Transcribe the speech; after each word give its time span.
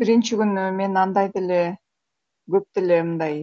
биринчи 0.00 0.36
күнү 0.40 0.70
мен 0.72 0.96
андай 0.96 1.28
деле 1.32 1.58
көп 2.52 2.64
деле 2.76 3.02
мындай 3.02 3.34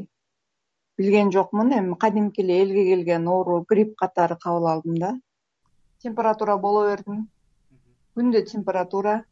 билген 0.97 1.31
жокмун. 1.31 1.71
Эми 1.77 1.95
кадимки 1.95 2.41
эле 2.41 2.61
элге 2.63 2.85
келген 2.87 3.27
оору 3.27 3.61
грипп 3.69 3.95
катары 3.97 4.35
кабыл 4.35 4.67
алдым 4.67 4.97
да. 4.97 5.11
Температура 6.03 6.57
боло 6.57 6.85
бердим. 6.87 7.27
Күндө 8.15 8.41
температура. 8.51 9.23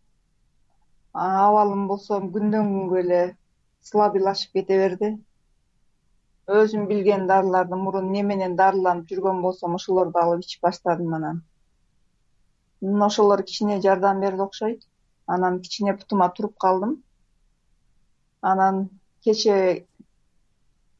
Абалым 1.13 1.87
болсо 1.87 2.19
күндөн 2.21 2.69
күнгө 2.73 2.99
эле 3.01 3.21
слабыйлашып 3.81 4.53
кете 4.59 4.77
берди. 4.77 5.11
Өзүм 6.47 6.85
билген 6.87 7.25
дарыларды 7.27 7.75
мурун 7.75 8.07
эмне 8.11 8.23
менен 8.23 8.55
дарыланып 8.55 9.09
жүргөн 9.09 9.41
болсом 9.41 9.75
ошолорду 9.75 10.21
алып 10.21 10.45
ичип 10.45 10.61
баштадым 10.61 11.17
анан. 11.17 11.41
Ошолор 13.09 13.43
кичине 13.43 13.81
жардам 13.81 14.21
берди 14.21 14.45
окшойт. 14.45 14.87
Анан 15.25 15.59
кичине 15.61 15.97
бутума 15.97 16.29
туруп 16.29 16.55
калдым 16.57 17.01
анан 18.41 18.89
кечээ 19.23 19.85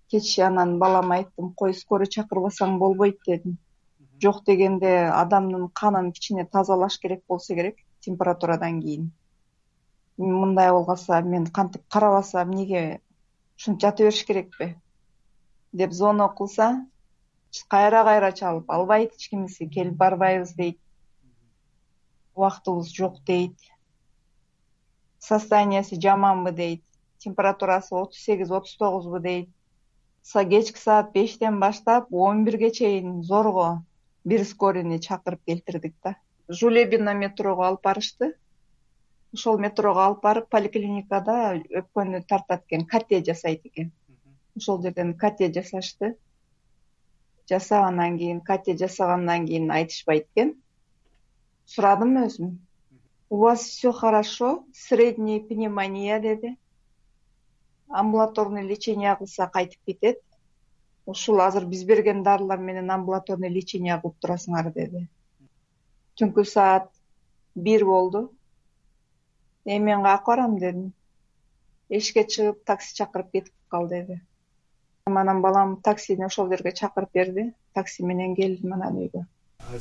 кеч 0.10 0.40
анан 0.40 0.80
балама 0.80 1.16
айттым 1.16 1.54
кой 1.54 1.74
скорый 1.74 2.08
чакырбасаң 2.08 2.78
болбойт 2.80 3.20
дедим. 3.28 3.58
Жок 4.24 4.44
дегенде 4.46 5.12
адамдын 5.14 5.68
канын 5.70 6.12
кичине 6.12 6.46
тазалаш 6.46 6.98
керек 7.00 7.24
болсо 7.28 7.56
керек 7.56 7.78
температурадан 8.00 8.82
кийин. 8.82 9.12
Мындай 10.18 10.72
болуп 10.72 11.10
мен 11.26 11.48
кантип 11.48 11.84
карабасам 11.90 12.50
эмнеге 12.50 13.02
ушинтип 13.58 13.82
жата 13.82 14.04
бериш 14.04 14.24
керекпи? 14.26 14.76
Деп 15.74 15.92
звонок 15.92 16.38
кылса 16.38 16.86
кайра 17.68 18.04
кайра 18.04 18.32
чалып 18.32 18.72
албайт 18.72 19.14
эч 19.14 19.30
кимиси 19.30 19.68
келип 19.68 19.94
барбайбыз 19.94 20.54
дейт. 20.56 20.80
Убактыбыз 22.36 22.88
жок 22.96 23.24
дейт. 23.26 23.58
Состояниясы 25.20 26.00
жаманбы? 26.02 26.52
дейт 26.52 26.87
температурасы 27.20 27.96
отуз 27.96 28.18
сегиз 28.18 28.52
отуз 28.52 28.76
тогузбу 28.78 29.20
дейт. 29.20 29.50
Кечки 30.24 30.80
саат 30.80 31.14
бештен 31.14 31.60
баштап 31.60 32.08
он 32.12 32.44
бирге 32.46 32.72
чейин 32.72 33.24
зорго 33.24 33.84
бир 34.26 34.44
скорыйни 34.46 35.00
чакырып 35.00 35.40
келтирдик 35.48 35.96
да. 36.04 36.16
Жулебино 36.50 37.14
метрого 37.14 37.68
алып 37.68 37.84
барышты. 37.84 38.34
Ошол 39.34 39.58
метрого 39.58 40.04
алып 40.06 40.22
барып 40.24 40.50
поликлиникада 40.50 41.56
өпкөнү 41.82 42.24
тартат 42.28 42.66
экен 42.68 42.86
кате 42.86 43.24
жасайт 43.24 43.66
экен. 43.66 43.92
Ошол 44.58 44.82
жерден 44.82 45.14
кате 45.14 45.52
жасашты. 45.54 46.18
Жасагандан 47.50 48.18
кийин 48.18 48.42
кате 48.42 48.78
жасагандан 48.78 49.48
кийин 49.48 49.72
айтышпайт 49.72 50.28
экен. 50.36 50.56
Сурадым 51.66 52.18
өзүм. 52.26 52.58
У 53.30 53.38
вас 53.38 53.62
все 53.62 53.92
хорошо? 53.92 54.66
Средняя 54.74 55.40
пневмония 55.40 56.20
деди 56.20 56.58
амбулаторный 57.90 58.64
лечение 58.68 59.16
кылса 59.16 59.48
кайтып 59.48 59.80
кетет. 59.86 60.22
Ушул 61.06 61.42
азыр 61.42 61.66
биз 61.66 61.84
берген 61.84 62.24
дарылар 62.24 62.60
менен 62.60 62.92
амбулаторный 62.92 63.50
лечение 63.50 64.00
кылып 64.02 64.18
турасыңар 64.22 64.72
деди. 64.74 65.08
Түнкү 66.20 66.44
саат 66.46 66.90
бир 67.56 67.86
болду. 67.86 68.32
Эми 69.66 69.92
мен 69.92 70.04
каякка 70.04 70.32
барам 70.32 70.58
дедим. 70.58 70.92
Эшикке 71.90 72.24
чыгып 72.24 72.64
такси 72.66 72.96
чакырып 72.96 73.32
кетип 73.32 73.54
кал 73.70 73.88
деди. 73.88 74.22
Анан 75.06 75.42
балам 75.42 75.82
таксини 75.82 76.26
ошол 76.26 76.50
жерге 76.50 76.72
чакырып 76.72 77.14
берди. 77.14 77.54
Такси 77.74 78.04
менен 78.04 78.36
келдим 78.36 78.74
анан 78.74 78.98
үйгө 78.98 79.26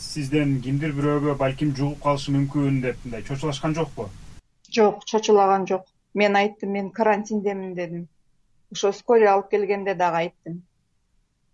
сизден 0.02 0.56
кимдир 0.62 0.92
бирөөгө 0.96 1.36
балким 1.38 1.72
жугуп 1.78 2.02
калышы 2.04 2.32
мүмкүн 2.34 2.80
деп 2.82 3.04
мындай 3.04 3.22
чочулашкан 3.26 3.74
жокпу? 3.76 4.08
Жок 4.72 5.04
чочулаган 5.06 5.66
жок 5.70 5.86
мен 6.16 6.36
айттым 6.36 6.70
мен 6.72 6.90
карантиндемин 6.90 7.74
дедим. 7.74 8.08
Ошо 8.72 8.92
скорый 8.92 9.28
алып 9.28 9.50
келгенде 9.50 9.94
дагы 9.94 10.22
айттым. 10.22 10.62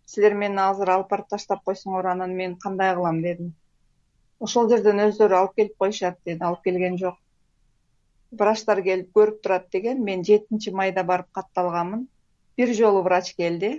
Силер 0.06 0.36
мени 0.38 0.60
азыр 0.62 0.92
алып 0.94 1.08
барып 1.10 1.32
таштап 1.32 1.64
койсоңор 1.66 2.06
анан 2.12 2.36
мен 2.38 2.54
кандай 2.64 2.94
кылам 2.94 3.18
дедим. 3.24 3.48
Ошол 4.38 4.70
жерден 4.70 5.02
өздөрү 5.08 5.38
алып 5.38 5.56
келип 5.56 5.74
коюшат 5.82 6.20
деди 6.24 6.46
алып 6.46 6.62
келген 6.68 6.98
жок. 7.00 7.16
Врачтар 8.42 8.82
келип 8.86 9.10
көрүп 9.18 9.42
турат 9.42 9.66
деген 9.74 10.04
мен 10.04 10.22
жетинчи 10.24 10.70
майда 10.70 11.02
барып 11.10 11.32
катталганмын. 11.40 12.06
Бир 12.56 12.74
жолу 12.78 13.02
врач 13.02 13.32
келди. 13.34 13.72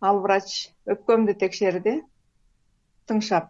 Ал 0.00 0.20
врач 0.20 0.74
өпкөмдү 0.92 1.38
текшерди 1.40 1.96
тыңшап. 3.08 3.48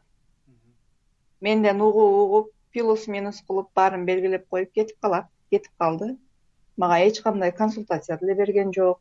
Менден 1.41 1.82
угуп 1.82 2.22
угуп 2.22 2.56
плюс 2.72 3.09
минус 3.09 3.43
кылып 3.43 3.75
баарын 3.75 4.06
белгилеп 4.06 4.49
коюп 4.49 4.72
кетип 4.78 4.99
калат 5.03 5.26
кетип 5.50 5.72
калды. 5.78 6.16
Мага 6.77 7.00
эч 7.06 7.21
кандай 7.21 7.53
консультация 7.53 8.19
деле 8.19 8.34
берген 8.34 8.72
жок. 8.72 9.00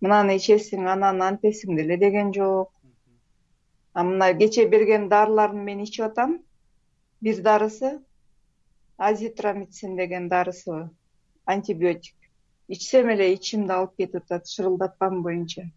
Мынаны 0.00 0.36
ичесиң 0.38 0.86
анан 0.90 1.22
антесиң 1.22 1.76
деле 1.76 1.96
деген 1.96 2.34
жок. 2.34 2.72
А 3.94 4.04
мына 4.04 4.32
кечээ 4.34 4.68
берген 4.68 5.08
дарыларын 5.08 5.64
мен 5.64 5.80
ичип 5.82 6.04
атам. 6.04 6.38
Бир 7.20 7.42
дарысы 7.42 7.98
азитромицин 8.96 9.96
деген 9.96 10.28
дарысы 10.28 10.90
антибиотик. 11.44 12.14
Ичсем 12.68 13.08
эле 13.08 13.32
ичимди 13.34 13.72
алып 13.72 13.96
кетип 13.96 14.22
атат 14.22 14.46
шырылдаткан 14.46 15.22
боюнча. 15.22 15.70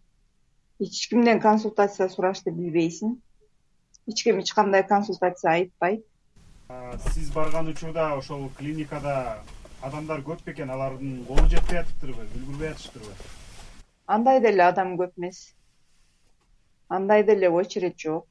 Эч 0.78 1.08
кимден 1.08 1.40
консультация 1.40 2.08
сурашты 2.08 2.50
билбейсиң. 2.50 3.16
Эч 4.06 4.22
ким 4.22 4.40
эч 4.40 4.52
кандай 4.52 4.86
консультация 4.86 5.52
айтпайт. 5.52 6.04
Сиз 7.12 7.30
барган 7.30 7.68
учурда 7.68 8.14
ошол 8.16 8.50
клиникада 8.58 9.42
адамдар 9.82 10.20
көп 10.26 10.44
бекен 10.46 10.70
алардын 10.70 11.24
колу 11.28 11.46
жетпей 11.50 11.80
атыптырбы 11.82 12.26
үлгүрбөй 12.26 12.70
атышыптырбы 12.74 13.40
андай 14.06 14.40
деле 14.44 14.64
адам 14.66 14.96
көп 15.00 15.18
эмес. 15.18 15.54
Андай 16.88 17.24
деле 17.24 17.48
очередь 17.50 17.98
жок. 17.98 18.26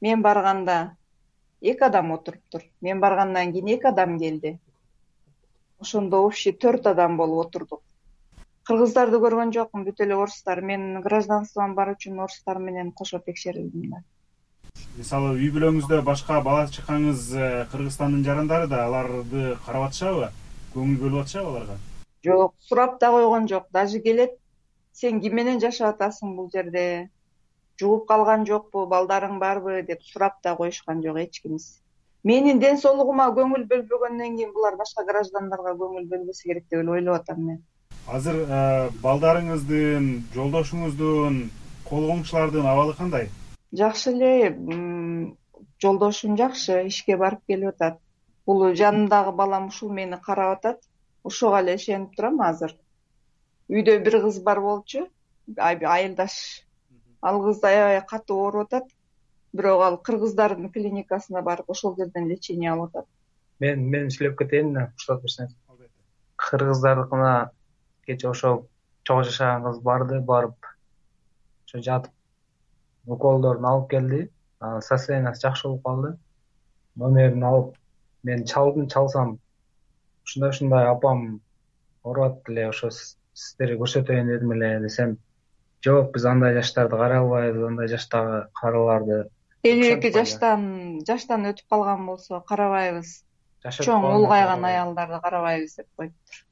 Мен 0.00 0.22
барганда 0.22 0.96
эки 1.60 1.84
адам 1.84 2.12
отуруптур. 2.12 2.62
Мен 2.80 3.00
баргандан 3.00 3.52
кийин 3.52 3.68
эки 3.76 3.86
адам 3.86 4.18
келди. 4.18 4.58
Ошондо 5.78 6.22
общий 6.24 6.52
төрт 6.52 6.86
адам 6.86 7.16
болуп 7.16 7.46
отурдук. 7.46 7.82
Кыргыздарды 8.64 9.20
көргөн 9.20 9.52
жокмун 9.52 9.84
бүт 9.84 10.00
эле 10.00 10.16
орустар. 10.16 10.62
Мен 10.62 11.02
гражданством 11.02 11.74
бар 11.74 11.92
үчүн 11.96 12.20
орустар 12.26 12.58
менен 12.58 12.92
кошо 12.92 13.18
текшерилдим 13.18 13.90
да 13.90 14.02
мисалы 14.94 15.34
үй 15.34 15.50
бүлөңүздө 15.54 16.00
башка 16.06 16.38
бала 16.44 16.68
чакаңыз 16.70 17.26
э, 17.34 17.48
кыргызстандын 17.72 18.22
жарандары 18.26 18.68
да 18.70 18.84
аларды 18.86 19.56
карап 19.66 19.88
атышабы? 19.88 20.30
Көңүл 20.74 21.00
бөлүп 21.02 21.24
атышабы 21.24 21.50
аларга? 21.50 21.78
Жок 22.24 22.54
сурап 22.68 23.00
да 23.00 23.10
койгон 23.10 23.48
жок. 23.50 23.66
Даже 23.72 24.00
келет 24.00 24.38
сен 24.92 25.20
ким 25.20 25.34
менен 25.34 25.60
жашап 25.60 25.96
атасың 25.96 26.36
бул 26.36 26.50
жерде? 26.54 27.10
Жугуп 27.80 28.06
калган 28.06 28.46
жокпу 28.46 28.86
балдарың 28.86 29.40
барбы 29.42 29.82
деп 29.82 30.02
сурап 30.02 30.38
да 30.44 30.54
коюшкан 30.54 31.02
жок 31.02 31.18
эч 31.18 31.42
кимиси 31.42 31.80
менин 32.24 32.60
ден 32.62 32.78
соолугума 32.80 33.28
көңүл 33.36 33.66
бөлбөгөндөн 33.68 34.36
кийин 34.38 34.52
булар 34.54 34.78
башка 34.78 35.04
граждандарга 35.04 35.74
көңүл 35.76 36.06
бөлбөсө 36.08 36.48
керек 36.48 36.68
деп 36.70 36.80
эле 36.80 36.90
ойлоп 37.00 37.20
атам 37.20 37.42
мен. 37.44 37.58
Азыр 38.06 38.38
э, 38.46 38.90
балдарыңыздын 39.02 40.06
жолдошуңуздун 40.34 41.48
кол 41.88 42.06
коңшулардын 42.12 42.70
абалы 42.70 42.94
кандай 42.96 43.28
жакшы 43.80 44.12
эле 44.12 44.32
жолдошум 45.82 46.36
жакшы 46.40 46.86
ишке 46.88 47.16
барып 47.16 47.44
келип 47.48 47.74
атат. 47.74 48.00
Бул 48.46 48.74
жанымдагы 48.74 49.32
балам 49.32 49.68
ушул 49.68 49.92
мени 49.92 50.18
карап 50.26 50.58
атат. 50.58 50.80
Ошого 51.24 51.60
эле 51.60 51.76
ишенип 51.76 52.14
турам 52.16 52.40
азыр. 52.40 52.76
Үйдө 53.68 53.98
бир 54.04 54.20
кыз 54.26 54.40
бар 54.42 54.60
болчу 54.60 55.08
айылдаш. 55.56 56.36
Ал 57.22 57.42
кыз 57.44 57.64
аябай 57.64 58.00
катуу 58.06 58.44
ооруп 58.44 58.68
атат. 58.68 58.88
Бирок 59.52 59.82
ал 59.82 59.98
кыргыздардын 59.98 60.70
клиникасына 60.70 61.42
барып 61.42 61.70
ошол 61.70 61.96
жерден 61.96 62.28
лечение 62.28 62.72
алып 62.72 62.96
атат. 62.96 63.10
Мен 63.60 63.88
мен 63.90 64.10
сүйлөп 64.10 64.38
кетейин 64.38 64.74
да 64.74 64.88
уруксат 64.90 65.22
берсеңиз 65.22 65.54
кыргыздардыкына 66.36 67.50
кечээ 68.06 68.30
ошол 68.30 68.56
чогуу 69.06 69.24
жашаган 69.28 69.64
кыз 69.66 69.78
барды 69.88 70.20
барып 70.30 70.68
ошо 71.66 71.80
жатып 71.88 72.13
уколдорун 73.06 73.64
алып 73.64 73.90
келди. 73.90 74.20
Анан 74.60 74.82
состояниясы 74.82 75.46
жакшы 75.46 75.68
болуп 75.68 75.84
калды. 75.84 76.12
Номерин 76.96 77.44
алып 77.44 77.74
мен 78.22 78.44
чалдым 78.44 78.88
чалсам 78.88 79.38
ушундай 80.24 80.50
ушундай 80.50 80.86
апам 80.88 81.40
ооруп 82.02 82.24
атат 82.24 82.50
эле 82.50 82.68
ошо 82.68 82.90
сиздерге 82.90 83.76
көрсөтөйүн 83.82 84.30
дедим 84.32 84.54
эле 84.56 84.70
десем 84.86 85.16
жок 85.84 86.12
биз 86.14 86.24
андай 86.24 86.54
жаштарды 86.56 86.96
карай 86.96 87.20
албайбыз 87.20 87.66
андай 87.68 87.90
жаштагы 87.92 88.40
карыларды 88.60 89.20
элүү 89.68 89.92
эки 89.98 90.12
жаштан 90.14 90.64
жаштан 91.08 91.46
өтүп 91.50 91.68
калган 91.72 92.06
болсо 92.06 92.40
карабайбыз. 92.48 93.20
Чоң 93.64 94.04
улгайган 94.10 94.64
аялдарды 94.68 95.20
карабайбыз 95.24 95.76
деп 95.78 95.88
коюптур 95.96 96.42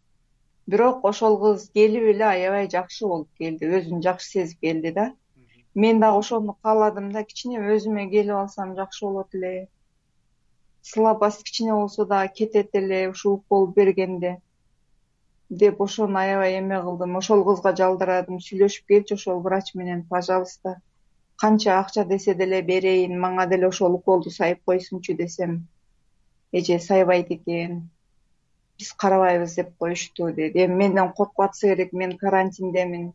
бирок 0.66 1.04
ошол 1.04 1.38
кыз 1.40 1.66
келип 1.76 2.06
эле 2.14 2.24
аябай 2.24 2.68
жакшы 2.72 3.08
болуп 3.08 3.28
келди 3.38 3.68
өзүн 3.78 4.00
жакшы 4.04 4.30
сезип 4.36 4.60
келди 4.64 4.92
да 4.98 5.10
мен 5.74 6.00
дагы 6.00 6.18
ошону 6.18 6.56
кааладым 6.62 7.12
да 7.12 7.24
кичине 7.24 7.58
өзүмө 7.74 8.08
келип 8.10 8.36
алсам 8.36 8.74
жакшы 8.76 9.04
болот 9.06 9.34
эле. 9.34 9.68
Слабость 10.82 11.44
кичине 11.44 11.72
болсо 11.72 12.04
дагы 12.04 12.32
кетет 12.34 12.74
эле 12.74 13.08
ушу 13.08 13.34
укол 13.34 13.66
бергенде. 13.66 14.38
Деп 15.48 15.80
ошону 15.80 16.18
аябай 16.18 16.58
эме 16.58 16.80
кылдым. 16.80 17.16
Ошол 17.16 17.44
кызга 17.44 17.74
жалдырадым 17.76 18.38
сүйлөшүп 18.40 18.86
келчи 18.86 19.14
ошол 19.14 19.40
врач 19.40 19.74
менен 19.74 20.04
пожалуйста. 20.04 20.80
Канча 21.36 21.78
акча 21.80 22.04
десе 22.04 22.34
деле 22.34 22.62
берейин 22.62 23.18
мага 23.20 23.46
деле 23.46 23.68
ошол 23.68 23.94
уколду 23.94 24.30
сайып 24.30 24.60
койсунчу 24.64 25.14
десем 25.14 25.66
эже 26.52 26.78
сайбайт 26.78 27.30
экен. 27.30 27.88
Биз 28.78 28.92
карабайбыз 28.92 29.54
деп 29.54 29.76
коюшту 29.78 30.32
деди. 30.32 30.64
Эми 30.64 30.74
менден 30.74 31.12
коркуп 31.12 31.40
атса 31.40 31.68
керек 31.68 31.92
мен 31.92 32.18
карантиндемин 32.18 33.12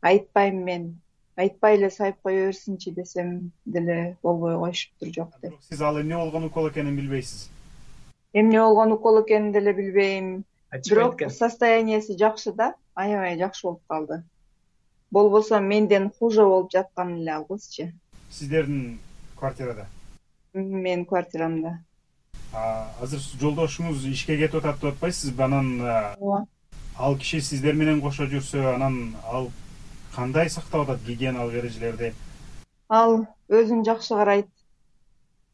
айтпайм 0.00 0.64
мен 0.64 1.00
айтпай 1.36 1.76
эле 1.76 1.90
сайып 1.90 2.16
кое 2.22 2.46
берсинчи 2.46 2.90
десем 2.90 3.52
деле 3.64 4.16
болбой 4.22 4.58
коюшуптур 4.58 5.08
жок 5.14 5.40
деп. 5.42 5.54
Сиз 5.68 5.80
ал 5.80 6.00
эмне 6.00 6.16
болгон 6.16 6.44
укол 6.44 6.68
экенин 6.70 6.96
билбейсиз? 6.96 7.50
Эмне 8.32 8.60
болгон 8.60 8.92
укол 8.92 9.22
экенин 9.22 9.52
деле 9.52 9.72
билбейм. 9.72 10.44
Бирок 10.88 11.16
экен 11.16 11.30
состоянияси 11.30 12.16
жакшы 12.16 12.52
да 12.52 12.74
аябай 12.94 13.38
жакшы 13.38 13.66
болуп 13.66 13.82
калды. 13.88 14.22
Болбосо 15.10 15.60
менден 15.60 16.10
хуже 16.10 16.44
болуп 16.44 16.72
жаткан 16.72 17.16
эле 17.20 17.30
ал 17.32 17.44
кызчы 17.44 17.92
сиздердин 18.30 19.00
квартирада? 19.36 19.86
Менин 20.54 21.04
квартирамда. 21.04 21.78
Азыр 22.52 23.20
жолдошуңуз 23.40 24.06
ишке 24.10 24.36
кетип 24.36 24.58
атат 24.58 24.80
деп 24.80 24.94
атпайсызбы 24.94 25.42
анан 25.42 25.80
ооба. 25.80 26.46
ал 26.98 27.16
киши 27.16 27.40
сиздер 27.40 27.74
менен 27.74 28.00
кошо 28.00 28.24
жүрсө 28.24 28.74
анан 28.74 29.16
ал 29.24 29.50
кандай 30.14 30.50
сактап 30.50 30.88
атат 30.88 31.06
гигиеналык 31.06 31.62
эрежелерди 31.62 32.14
ал 32.90 33.26
өзүн 33.48 33.84
жакшы 33.86 34.16
карайт. 34.18 34.48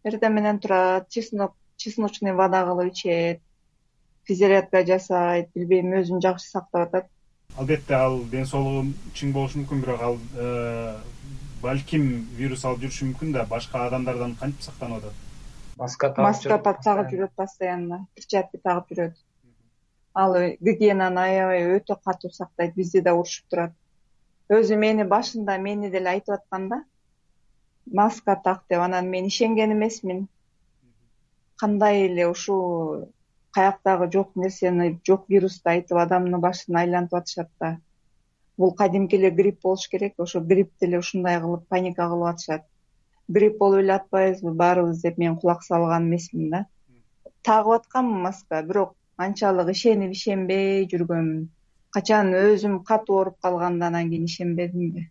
Эртең 0.06 0.32
менен 0.38 0.58
турат 0.62 1.10
чесночный 1.12 2.32
вода 2.32 2.62
кылып 2.64 2.92
ичет 2.92 3.42
физзарядка 4.26 4.82
жасайт 4.86 5.52
билбейм 5.54 5.92
өзүн 6.00 6.22
жакшы 6.24 6.48
сактап 6.48 6.88
атат. 6.88 7.10
Албетте 7.56 7.94
ал 7.94 8.22
ден 8.32 8.46
соолугу 8.46 8.88
чың 9.14 9.32
болушу 9.36 9.60
мүмкүн 9.60 9.84
бирок 9.84 10.02
ал 10.02 10.18
э, 10.36 10.96
балким 11.62 12.08
вирус 12.38 12.64
алып 12.64 12.86
жүрүшү 12.86 13.10
мүмкүн 13.10 13.36
да 13.36 13.44
башка 13.50 13.86
адамдардан 13.86 14.34
кантип 14.40 14.64
сактанып 14.64 15.04
атат? 15.04 15.22
Маска 15.76 16.08
тагып 16.08 16.28
маска 16.28 16.58
тагып 16.88 17.12
жүрөт 17.12 17.36
постоянно. 17.36 18.04
Перчатка 18.16 18.62
тагып 18.64 18.92
жүрөт. 18.92 19.16
Ал 20.14 20.36
гигиенаны 20.60 21.20
аябай 21.20 21.66
өтө 21.76 21.98
катуу 22.04 22.32
сактайт 22.32 22.74
бизди 22.74 23.02
да 23.04 23.14
урушуп 23.14 23.50
турат 23.50 23.74
өзү 24.54 24.76
мени 24.78 25.04
башында 25.10 25.56
мени 25.58 25.90
деле 25.90 26.12
айтып 26.14 26.36
аткан 26.36 26.68
да. 26.70 26.82
Маска 27.98 28.36
так 28.44 28.62
деп 28.70 28.80
анан 28.80 29.08
мен 29.10 29.26
ишенген 29.26 29.72
эмесмин. 29.72 30.28
Кандай 31.58 32.06
эле 32.06 32.28
ушул 32.28 33.08
каяктагы 33.50 34.10
жок 34.12 34.36
нерсени 34.36 35.00
жок 35.06 35.26
вирусту 35.28 35.70
айтып 35.70 35.98
адамдын 35.98 36.40
башын 36.40 36.78
айлантып 36.82 37.18
атышат 37.20 37.50
да. 37.60 37.76
Бул 38.56 38.74
кадимки 38.74 39.16
эле 39.16 39.30
грипп 39.30 39.62
болуш 39.62 39.88
керек 39.88 40.14
ошо 40.18 40.40
грипп 40.40 40.72
деле 40.80 40.98
ушундай 40.98 41.40
кылып 41.40 41.66
паника 41.68 42.08
кылып 42.08 42.34
атышат. 42.34 42.62
Грипп 43.28 43.58
болуп 43.58 43.80
эле 43.80 43.96
атпайбызбы 43.96 44.52
баарыбыз 44.52 45.02
деп 45.02 45.18
мен 45.18 45.36
кулак 45.36 45.64
салган 45.64 46.06
эмесмин 46.06 46.50
да. 46.50 46.66
Тагып 47.42 47.80
атканмын 47.80 48.22
маска 48.28 48.62
бирок 48.62 48.94
анчалык 49.16 49.74
ишенип 49.74 50.12
ишенбей 50.12 50.86
жүргөнмүн 50.92 51.48
качан 51.96 52.32
өзүм 52.44 52.80
катуу 52.88 53.20
ооруп 53.20 53.36
калганда 53.44 53.86
анан 53.90 54.10
кийин 54.10 54.30
ишенбедим 54.30 54.88
да 54.94 55.10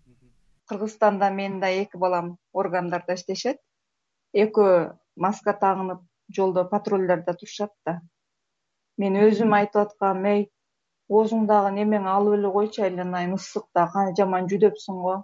кыргызстанда 0.67 1.29
менин 1.29 1.59
да 1.59 1.69
эки 1.69 1.97
балам 1.97 2.37
органдарда 2.53 3.13
иштешет. 3.13 3.59
Экөө 4.33 4.97
маска 5.15 5.53
тагынып 5.61 6.01
жолдо 6.37 6.65
патрульдерде 6.71 7.33
турушат 7.39 7.71
да. 7.85 8.01
Мен 8.97 9.17
өзүм 9.21 9.53
айтып 9.59 9.81
аткам 9.83 10.25
эй 10.31 10.41
оозуңдагы 11.09 11.71
немең 11.77 12.09
алып 12.09 12.37
эле 12.39 12.51
койчу 12.57 12.85
айланайын 12.87 13.37
ысыкта 13.37 13.87
жаман 14.17 14.49
жүдөпсүң 14.51 15.01
го? 15.07 15.15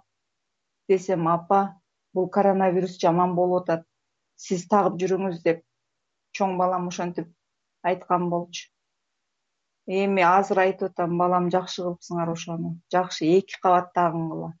Десем 0.88 1.28
апа 1.28 1.62
бул 2.14 2.28
коронавирус 2.28 2.98
жаман 3.04 3.34
болуп 3.34 3.64
атат. 3.64 3.86
Сиз 4.36 4.66
тагып 4.68 5.00
жүрүңүз 5.02 5.42
деп 5.42 5.64
чоң 6.38 6.56
балам 6.58 6.88
ошентип 6.88 7.28
айткан 7.82 8.30
болчу 8.30 8.71
эми 9.86 10.22
азыр 10.22 10.64
айтып 10.66 10.92
атам 10.92 11.18
балам 11.18 11.50
жакшы 11.50 11.82
кылыпсыңар 11.82 12.32
ошону. 12.32 12.78
Жакшы 12.92 13.26
эки 13.38 13.60
кабат 13.60 13.92
тагынгыла 13.94 14.54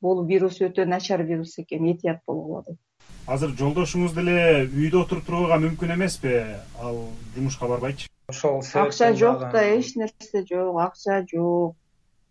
бул 0.00 0.24
вирус 0.28 0.60
өтө 0.60 0.84
начар 0.84 1.22
вирус 1.22 1.58
экен 1.58 1.86
этият 1.92 2.20
болгула 2.26 2.62
деп 2.66 2.78
азыр 3.26 3.54
жолдошуңуз 3.56 4.12
деле 4.16 4.34
үйдө 4.68 5.04
отуруп 5.04 5.24
турууга 5.28 5.56
мүмкүн 5.62 5.94
эмеспи? 5.96 6.34
Ал 6.80 6.98
жумушка 7.36 7.68
барбайчы. 7.70 8.08
Ошол 8.28 8.60
акча 8.82 9.12
жок 9.16 9.46
да 9.52 9.62
эч 9.76 9.94
нерсе 9.96 10.44
жок 10.50 10.80
акча 10.80 11.22
жок. 11.30 11.76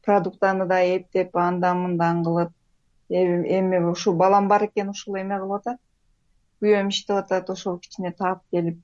Продуктаны 0.05 0.67
да 0.67 0.81
эптеп 0.83 1.35
андан 1.37 1.81
мындан 1.85 2.23
кылып 2.23 2.51
эми 3.09 3.81
ушул 3.89 4.15
балам 4.15 4.47
бар 4.47 4.67
экен 4.67 4.89
ушул 4.89 5.17
эме 5.17 5.39
кылып 5.39 5.61
атат. 5.61 5.79
Күйөөм 6.61 6.89
иштеп 6.93 7.17
атат 7.23 7.49
ошол 7.49 7.79
кичине 7.79 8.11
таап 8.11 8.43
келип 8.51 8.79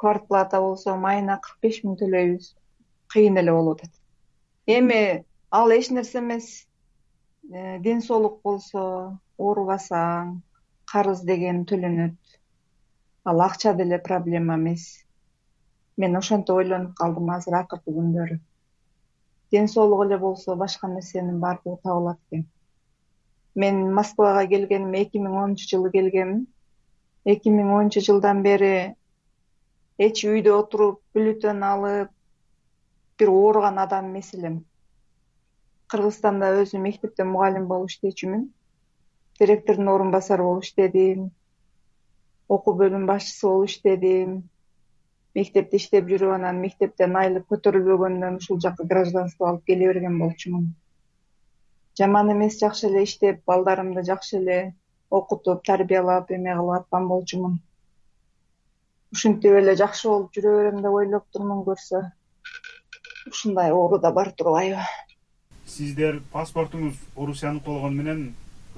квартплата 0.00 0.60
болсо 0.60 0.96
майына 0.96 1.36
кырк 1.44 1.58
беш 1.64 1.82
миң 1.84 1.96
төлөйбүз. 2.00 2.46
Кыйын 3.12 3.36
эле 3.42 3.52
болуп 3.52 3.82
атат. 3.84 3.94
Эми 4.66 5.24
ал 5.50 5.72
эч 5.76 5.90
нерсе 5.90 6.18
эмес. 6.18 6.46
Э, 7.52 7.78
ден 7.84 8.00
соолук 8.00 8.40
болсо 8.42 8.82
оорубасаң 9.38 10.38
карыз 10.92 11.20
деген 11.30 11.64
төлөнөт. 11.68 12.16
Ал 13.24 13.42
акча 13.44 13.74
деле 13.74 13.98
проблема 13.98 14.56
эмес. 14.56 14.86
Мен 15.96 16.16
ошентип 16.16 16.56
ойлонуп 16.56 16.94
калдым 16.96 17.28
азыр 17.36 17.58
акыркы 17.60 17.92
күндөрү. 17.98 18.38
Ден 19.52 19.68
соолук 19.68 20.06
эле 20.06 20.18
болсо 20.18 20.56
башка 20.56 20.88
нерсенин 20.88 21.40
баардыгы 21.40 21.76
табылат 21.82 22.18
экен. 22.30 22.46
Мен 23.54 23.92
москвага 23.94 24.46
келгеним 24.46 24.94
эки 24.94 25.18
миң 25.18 25.36
онунчу 25.42 25.68
жылы 25.74 25.90
келгенмин 25.92 26.46
эки 27.24 27.50
миң 27.50 27.68
онунчу 27.74 28.00
жылдан 28.00 28.42
бери 28.42 28.94
эч 30.00 30.22
үйдө 30.24 30.52
отуруп 30.56 31.00
бюллетень 31.12 31.58
алып 31.66 32.12
бир 33.20 33.32
ооруган 33.32 33.80
адам 33.82 34.06
эмес 34.08 34.30
элем. 34.38 34.54
Кыргызстанда 35.92 36.48
өзүм 36.62 36.86
мектепте 36.88 37.26
мугалим 37.28 37.66
болуп 37.68 37.92
иштечүмүн 37.92 38.46
директордун 39.42 39.92
орун 39.94 40.14
басары 40.14 40.48
болуп 40.48 40.64
иштедим 40.64 41.28
окуу 42.56 42.76
бөлүм 42.80 43.06
башчысы 43.12 43.46
болуп 43.46 43.68
иштедим 43.68 44.34
мектепте 45.36 45.82
иштеп 45.82 46.08
жүрүп 46.14 46.36
анан 46.38 46.64
мектептен 46.64 47.20
айлык 47.20 47.48
көтөрүлбөгөндөн 47.52 48.40
ушул 48.40 48.64
жака 48.64 48.88
гражданство 48.94 49.52
алып 49.52 49.66
келе 49.68 49.92
берген 49.92 50.16
болчумун. 50.24 50.70
Жаман 52.00 52.32
эмес 52.38 52.56
жакшы 52.62 52.88
эле 52.88 53.04
иштеп 53.04 53.44
балдарымды 53.44 54.08
жакшы 54.08 54.38
эле 54.40 54.60
окутуп 55.10 55.66
тарбиялап 55.66 56.32
эме 56.38 56.56
кылып 56.56 56.78
аткан 56.80 57.16
болчумун 57.16 57.60
ушинтип 59.12 59.56
эле 59.58 59.74
жакшы 59.78 60.08
болуп 60.08 60.34
жүрө 60.36 60.56
берем 60.56 60.82
деп 60.84 60.96
ойлоптурмун 61.00 61.64
көрсө. 61.66 62.02
Ушундай 63.30 63.72
оору 63.72 63.98
да 63.98 64.12
бар 64.14 64.30
турбайбы. 64.32 64.84
Сиздер 65.66 66.20
паспортуңуз 66.32 66.98
орусияныкы 67.16 67.66
болгону 67.66 68.02
менен 68.02 68.22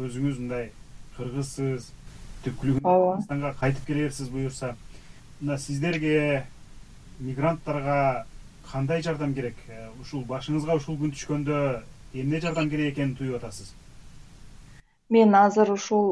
өзүңүз 0.01 0.41
мындай 0.41 0.71
кыргызсыз 1.17 1.91
түпкүлүгү 2.47 2.83
ооба. 2.83 3.15
Кыргызстанга 3.17 3.53
кайтып 3.61 3.87
келе 3.87 4.09
берсиз 4.09 4.33
буюрса 4.33 4.75
мына 5.41 5.59
сиздерге 5.59 6.47
мигранттарга 7.21 8.27
кандай 8.71 9.03
жардам 9.03 9.35
керек? 9.35 9.57
Э, 9.69 9.91
ушул 10.01 10.25
башыңызга 10.25 10.77
ушул 10.81 10.97
күн 10.97 11.13
түшкөндө 11.13 11.61
эмне 12.15 12.41
жардам 12.41 12.71
керек 12.71 12.95
экенин 12.95 13.17
туюп 13.17 13.37
атасыз 13.41 13.75
мен 15.13 15.35
азыр 15.45 15.71
ушул 15.77 16.07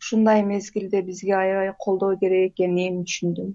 ушундай 0.00 0.42
мезгилде 0.52 1.00
бизге 1.08 1.34
аябай 1.42 1.72
колдоо 1.84 2.12
керек 2.22 2.52
экенин 2.52 3.02
түшүндүм. 3.08 3.50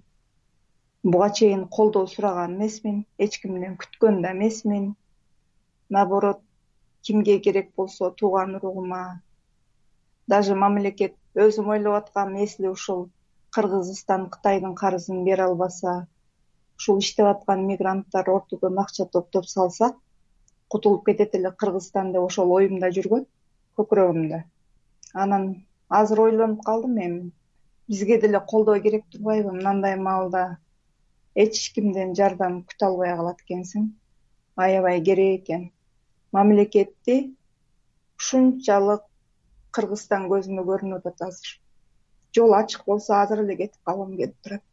Буга 1.12 1.30
чейин 1.38 1.64
колдоо 1.76 2.06
сураган 2.14 2.56
эмесмин 2.58 2.98
эч 3.26 3.38
кимден 3.42 3.76
күткөн 3.82 4.22
да 4.24 4.32
эмесмин. 4.38 4.96
Наоборот 5.90 6.40
кимге 7.06 7.40
керек 7.40 7.72
болсо 7.78 8.10
тууган 8.12 8.56
уругума 8.56 9.22
даже 10.28 10.56
мамлекет 10.56 11.16
өзүм 11.46 11.70
ойлоп 11.76 11.96
аткам 12.02 12.36
если 12.36 12.68
ушул 12.68 13.10
кыргызстан 13.56 14.30
кытайдын 14.34 14.76
карызын 14.82 15.24
бере 15.28 15.44
албаса 15.50 15.96
ушул 16.78 17.00
иштеп 17.00 17.28
аткан 17.34 17.66
мигранттар 17.70 18.30
ортодон 18.38 18.80
акча 18.84 19.06
топтоп 19.06 19.46
салсак 19.56 19.98
кутулуп 20.68 21.06
кетет 21.06 21.36
эле 21.36 21.52
кыргызстан 21.52 22.12
деп 22.14 22.30
ошол 22.30 22.56
оюмда 22.58 22.92
жүргөн 22.98 23.26
көкүрөгүмдө 23.78 24.48
анан 25.14 25.66
азыр 25.90 26.20
ойлонуп 26.22 26.64
калдым 26.64 26.98
эми. 26.98 27.32
Бизге 27.88 28.20
деле 28.22 28.40
колдоо 28.40 28.80
керек 28.80 29.06
турбайбы? 29.12 29.52
Мындай 29.52 29.96
маалда 29.96 30.58
эч 31.36 31.72
кимден 31.74 32.16
жардам 32.16 32.64
күтө 32.70 32.86
албай 32.90 33.16
калат 33.16 33.42
экенсиң. 33.46 33.90
Аябай 34.56 35.02
керек 35.02 35.42
экен. 35.42 35.72
Мамлекетти 36.32 37.36
ушунчалык 38.20 39.04
кыргызстан 39.72 40.28
көзүмө 40.30 40.66
көрүнүп 40.70 41.08
атат 41.08 41.28
азыр 41.30 41.60
жол 42.36 42.54
ачык 42.54 42.86
болсо 42.86 43.16
азыр 43.22 43.44
эле 43.46 43.56
кетип 43.62 43.82
калгым 43.86 44.16
келип 44.18 44.36
турат 44.44 44.64